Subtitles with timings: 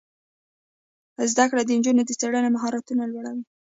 [1.31, 3.43] زده کړه د نجونو د څیړنې مهارتونه لوړوي.